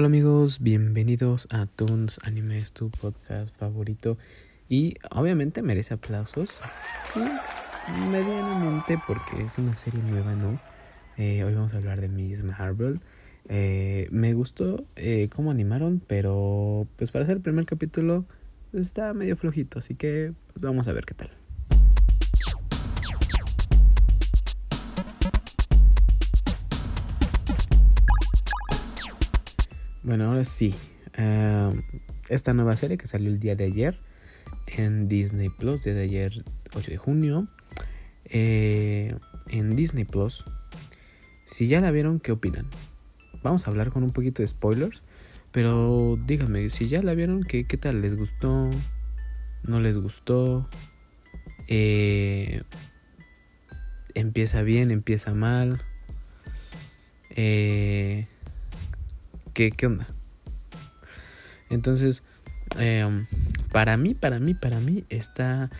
[0.00, 4.16] Hola amigos, bienvenidos a Toons Animes, tu podcast favorito.
[4.66, 6.62] Y obviamente merece aplausos.
[7.12, 7.20] Sí,
[8.10, 10.58] medianamente porque es una serie nueva, ¿no?
[11.18, 13.02] Eh, hoy vamos a hablar de Miss Marvel.
[13.50, 18.24] Eh, me gustó eh, cómo animaron, pero pues para hacer el primer capítulo
[18.70, 21.30] pues, está medio flojito, así que pues, vamos a ver qué tal.
[30.02, 30.74] Bueno, ahora sí.
[32.28, 33.98] esta nueva serie que salió el día de ayer
[34.66, 37.48] en Disney Plus, día de ayer 8 de junio.
[38.24, 39.14] Eh,
[39.48, 40.44] en Disney Plus.
[41.44, 42.66] Si ya la vieron, ¿qué opinan?
[43.42, 45.02] Vamos a hablar con un poquito de spoilers.
[45.52, 48.00] Pero díganme, si ya la vieron, ¿qué, qué tal?
[48.00, 48.70] ¿Les gustó?
[49.64, 50.68] ¿No les gustó?
[51.66, 52.62] Eh,
[54.14, 54.92] ¿Empieza bien?
[54.92, 55.82] ¿Empieza mal?
[57.30, 58.26] Eh,
[59.54, 60.06] ¿Qué, onda?
[61.68, 62.22] Entonces,
[62.78, 63.26] em,
[63.72, 65.70] para mí, para mí, para mí está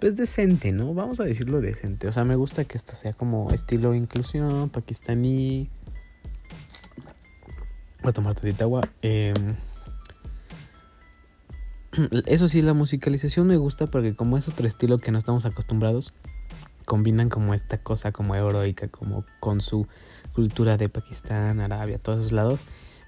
[0.00, 0.94] pues decente, ¿no?
[0.94, 2.06] Vamos a decirlo decente.
[2.08, 5.68] O sea, me gusta que esto sea como estilo inclusión, pakistaní.
[8.02, 8.82] Voy a tomar tantita agua.
[9.02, 9.56] Em,
[12.26, 16.14] eso sí, la musicalización me gusta porque como es otro estilo que no estamos acostumbrados,
[16.84, 19.86] combinan como esta cosa como heroica, como con su
[20.32, 22.60] cultura de Pakistán, Arabia, todos esos lados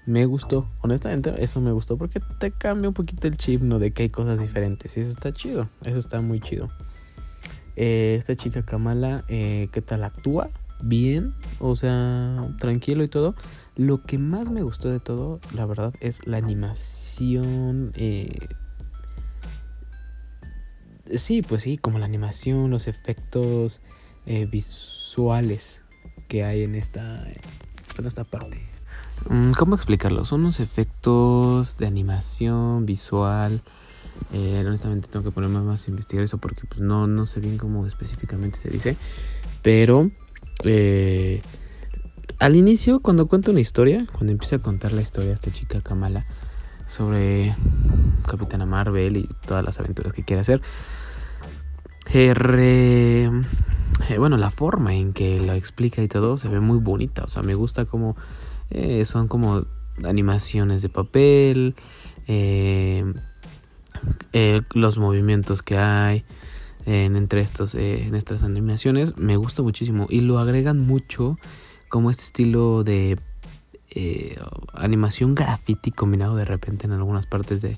[0.05, 0.67] me gustó.
[0.81, 3.79] Honestamente, eso me gustó porque te cambia un poquito el chip, ¿no?
[3.79, 4.97] De que hay cosas diferentes.
[4.97, 5.69] Y eso está chido.
[5.83, 6.69] Eso está muy chido.
[7.75, 10.49] Eh, esta chica Kamala, eh, ¿qué tal actúa?
[10.83, 13.35] Bien, o sea, tranquilo y todo.
[13.75, 17.93] Lo que más me gustó de todo, la verdad, es la animación.
[17.95, 18.47] Eh,
[21.15, 23.81] sí, pues sí, como la animación, los efectos
[24.51, 25.81] visuales
[26.27, 28.70] que hay en esta, en esta parte.
[29.29, 30.25] Mm, ¿Cómo explicarlo?
[30.25, 33.61] Son unos efectos de animación visual.
[34.33, 37.57] Eh, honestamente tengo que ponerme más a investigar eso porque pues no, no sé bien
[37.57, 38.97] cómo específicamente se dice.
[39.61, 40.11] Pero
[40.63, 41.41] eh,
[42.39, 46.25] al inicio, cuando cuenta una historia, cuando empieza a contar la historia esta chica Kamala
[46.87, 47.55] sobre
[48.27, 50.61] Capitana Marvel y todas las aventuras que quiere hacer,
[52.13, 53.29] eh,
[54.17, 57.23] bueno, la forma en que lo explica y todo se ve muy bonita.
[57.23, 58.15] O sea, me gusta como
[58.71, 59.65] eh, son como
[60.03, 61.75] animaciones de papel,
[62.27, 63.03] eh,
[64.33, 66.23] eh, los movimientos que hay
[66.85, 69.17] en, entre estos, en estas animaciones.
[69.17, 71.37] Me gusta muchísimo y lo agregan mucho
[71.89, 73.19] como este estilo de
[74.73, 77.77] animación graffiti combinado de repente en algunas partes de,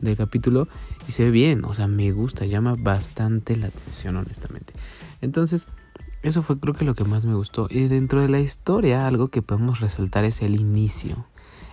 [0.00, 0.68] del capítulo
[1.08, 4.72] y se ve bien, o sea, me gusta, llama bastante la atención honestamente.
[5.20, 5.66] Entonces,
[6.22, 7.68] eso fue creo que lo que más me gustó.
[7.70, 11.26] Y dentro de la historia, algo que podemos resaltar es el inicio.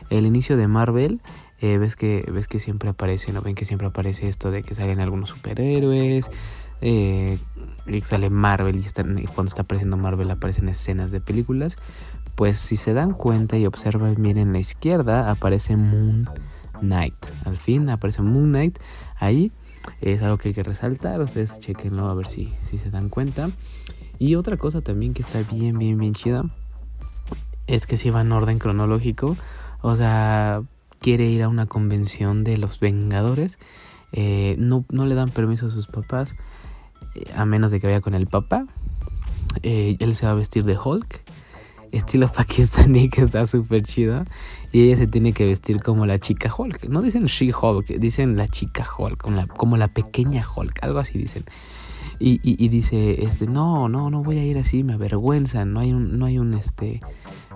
[0.10, 1.22] El inicio de Marvel,
[1.62, 3.42] eh, ves, que, ves que siempre aparece, ¿no?
[3.42, 6.30] Ven que siempre aparece esto de que salen algunos superhéroes.
[6.82, 7.38] Eh,
[7.88, 11.78] y sale Marvel y, cuando está apareciendo Marvel aparecen escenas de películas.
[12.36, 16.30] Pues si se dan cuenta y observan bien en la izquierda, aparece Moon
[16.82, 17.16] Knight.
[17.46, 18.78] Al fin aparece Moon Knight
[19.16, 19.52] ahí.
[20.02, 21.22] Es algo que hay que resaltar.
[21.22, 23.50] Ustedes chequenlo a ver si, si se dan cuenta.
[24.20, 26.46] Y otra cosa también que está bien, bien, bien chida
[27.68, 29.36] es que si va en orden cronológico,
[29.82, 30.62] o sea,
[31.00, 33.58] quiere ir a una convención de los Vengadores,
[34.12, 36.36] eh, no, no, le dan permiso a sus papás,
[37.16, 38.66] eh, a menos de que vaya con el papá.
[39.64, 41.22] Eh, él se va a vestir de Hulk,
[41.92, 44.26] estilo pakistaní que está súper chido,
[44.72, 46.90] y ella se tiene que vestir como la chica Hulk.
[46.90, 51.18] No dicen She-Hulk, dicen la chica Hulk, como la, como la pequeña Hulk, algo así
[51.18, 51.44] dicen.
[52.20, 55.92] Y, y, dice, este, no, no, no voy a ir así, me avergüenza, no hay
[55.92, 57.02] un, no hay un, este,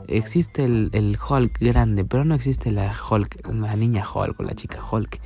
[0.07, 4.53] existe el, el Hulk grande, pero no existe la Hulk, la niña Hulk o la
[4.53, 5.19] chica Hulk.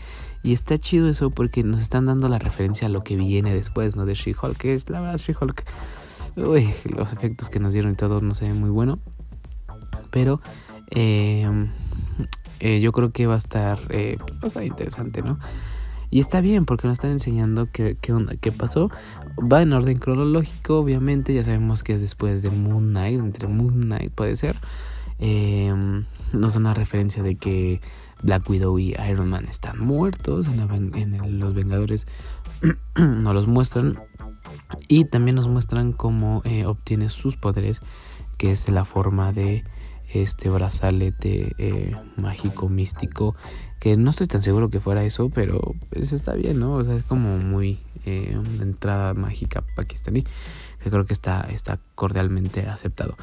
[0.43, 3.95] Y está chido eso porque nos están dando la referencia a lo que viene después,
[3.95, 4.05] ¿no?
[4.05, 5.63] De She-Hulk, que es la verdad She-Hulk,
[6.35, 8.99] uy, los efectos que nos dieron y todo no se ven muy bueno.
[10.11, 10.41] Pero
[10.91, 11.47] eh,
[12.59, 15.39] eh, yo creo que va a estar, eh, va a estar interesante, ¿no?
[16.13, 18.91] Y está bien porque nos están enseñando qué, qué, pasó.
[19.39, 21.33] Va en orden cronológico, obviamente.
[21.33, 23.19] Ya sabemos que es después de Moon Knight.
[23.19, 24.55] Entre Moon Knight puede ser.
[25.17, 25.73] Eh,
[26.31, 27.81] nos dan una referencia de que
[28.21, 30.45] Black Widow y Iron Man están muertos.
[30.47, 32.05] En, Los Vengadores
[32.95, 33.97] nos los muestran.
[34.87, 37.81] Y también nos muestran cómo eh, obtiene sus poderes.
[38.37, 39.63] Que es la forma de
[40.13, 43.35] este brazalete eh, mágico místico
[43.79, 46.95] que no estoy tan seguro que fuera eso pero pues está bien no o sea
[46.95, 50.23] es como muy eh, una entrada mágica pakistaní
[50.83, 53.17] que creo que está está cordialmente aceptado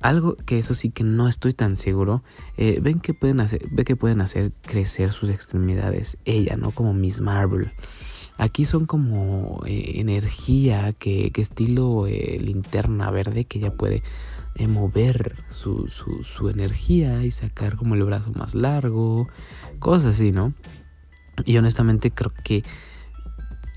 [0.00, 2.24] algo que eso sí que no estoy tan seguro.
[2.56, 6.18] Eh, ven que pueden hacer, ve que pueden hacer crecer sus extremidades.
[6.24, 6.72] Ella, ¿no?
[6.72, 7.70] Como Miss Marvel.
[8.36, 14.02] Aquí son como energía que, que estilo linterna verde que ya puede
[14.68, 19.28] mover su, su, energía y sacar como el brazo más largo,
[19.78, 20.54] cosas así, ¿no?
[21.44, 22.62] Y honestamente creo que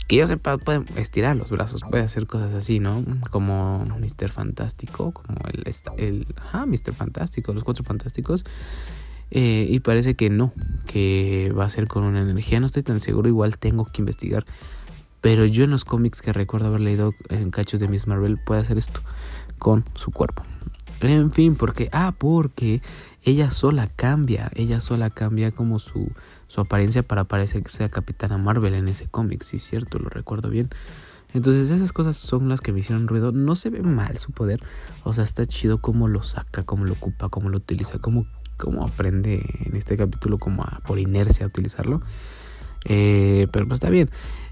[0.08, 3.04] que yo sepa, puede estirar los brazos, puede hacer cosas así, ¿no?
[3.32, 4.30] Como Mr.
[4.30, 5.64] Fantástico, como el,
[5.98, 6.94] el ah, Mr.
[6.94, 8.46] Fantástico, los cuatro fantásticos.
[9.32, 10.54] Eh, y parece que no,
[10.86, 14.46] que va a ser con una energía, no estoy tan seguro, igual tengo que investigar.
[15.22, 18.62] Pero yo en los cómics que recuerdo haber leído en cachos de Miss Marvel puede
[18.62, 19.00] hacer esto
[19.58, 20.44] con su cuerpo.
[21.02, 22.82] En fin, porque, ah, porque
[23.24, 26.12] ella sola cambia, ella sola cambia como su,
[26.48, 30.50] su apariencia para parecer que sea Capitana Marvel en ese cómic, sí cierto, lo recuerdo
[30.50, 30.70] bien.
[31.34, 33.34] Entonces esas cosas son las que me hicieron ruido.
[33.34, 34.64] No se ve mal su poder,
[35.04, 38.26] o sea, está chido cómo lo saca, cómo lo ocupa, cómo lo utiliza, cómo,
[38.56, 42.02] cómo aprende en este capítulo como a, por inercia a utilizarlo.
[42.86, 44.10] Eh, pero pues está bien.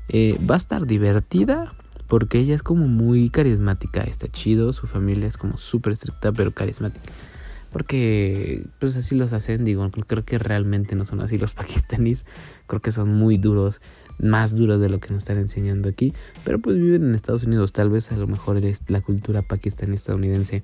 [0.09, 1.73] Eh, va a estar divertida,
[2.13, 6.51] porque ella es como muy carismática, está chido, su familia es como súper estricta pero
[6.51, 7.11] carismática.
[7.71, 12.27] Porque pues así los hacen, digo, creo que realmente no son así los pakistaníes,
[12.67, 13.81] creo que son muy duros,
[14.19, 16.13] más duros de lo que nos están enseñando aquí,
[16.45, 20.61] pero pues viven en Estados Unidos, tal vez a lo mejor la cultura pakistaní estadounidense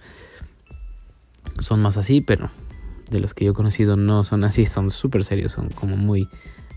[1.58, 2.52] son más así, pero
[3.10, 6.30] de los que yo he conocido no son así, son súper serios, son como muy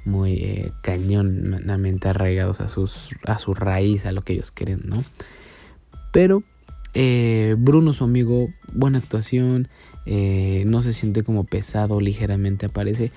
[0.05, 5.05] muy eh, cañonamente arraigados a, sus, a su raíz, a lo que ellos quieren, ¿no?
[6.13, 6.43] Pero
[6.95, 9.69] eh, Bruno, su amigo, buena actuación,
[10.05, 13.13] eh, no se siente como pesado, ligeramente aparece.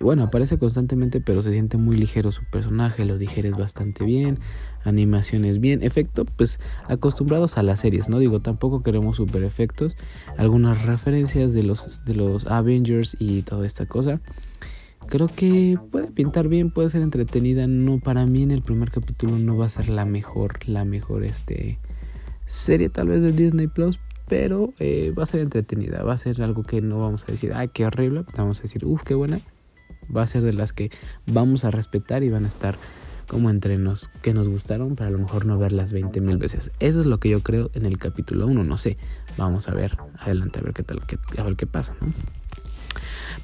[0.00, 4.40] Bueno, aparece constantemente, pero se siente muy ligero su personaje, lo digeres bastante bien,
[4.84, 8.18] animaciones bien, efecto, pues acostumbrados a las series, ¿no?
[8.18, 9.96] Digo, tampoco queremos super efectos,
[10.36, 14.20] algunas referencias de los, de los Avengers y toda esta cosa
[15.06, 17.66] creo que puede pintar bien, puede ser entretenida.
[17.66, 21.24] No, para mí en el primer capítulo no va a ser la mejor, la mejor
[21.24, 21.78] este
[22.46, 23.98] serie tal vez de Disney Plus,
[24.28, 26.02] pero eh, va a ser entretenida.
[26.02, 28.24] Va a ser algo que no vamos a decir, ay, qué horrible.
[28.36, 29.40] Vamos a decir, uff, qué buena.
[30.14, 30.90] Va a ser de las que
[31.26, 32.78] vamos a respetar y van a estar
[33.28, 36.70] como entre nos que nos gustaron, para a lo mejor no verlas 20 mil veces.
[36.78, 38.62] Eso es lo que yo creo en el capítulo 1.
[38.62, 38.98] No sé,
[39.36, 41.00] vamos a ver adelante a ver qué tal,
[41.36, 42.12] a ver qué pasa, ¿no?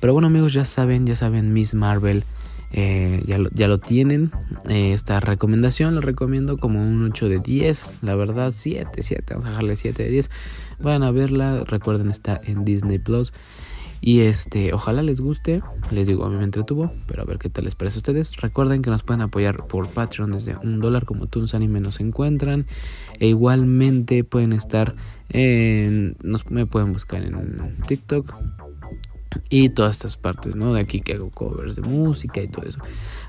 [0.00, 2.25] Pero bueno amigos, ya saben, ya saben, Miss Marvel.
[2.75, 4.33] Eh, ya, lo, ya, lo, tienen.
[4.69, 8.03] Eh, esta recomendación lo recomiendo como un 8 de 10.
[8.03, 9.25] La verdad, 7, 7.
[9.35, 10.31] Vamos a dejarle 7 de 10.
[10.81, 11.65] Vayan a verla.
[11.67, 13.33] Recuerden, está en Disney Plus.
[14.00, 15.62] Y este, ojalá les guste.
[15.91, 16.93] Les digo, a mí me entretuvo.
[17.06, 18.37] Pero a ver qué tal les parece a ustedes.
[18.37, 22.67] Recuerden que nos pueden apoyar por Patreon desde un dólar, como Toons Anime nos encuentran.
[23.21, 24.97] E igualmente pueden estar
[25.29, 26.17] en.
[26.49, 28.35] Me pueden buscar en TikTok
[29.49, 30.73] y todas estas partes, ¿no?
[30.75, 32.79] De aquí que hago covers de música y todo eso.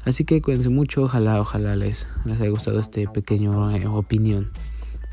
[0.05, 4.51] Así que cuídense mucho, ojalá, ojalá les, les haya gustado este pequeño eh, opinión.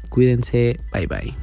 [0.09, 1.35] Cuídense, bye bye.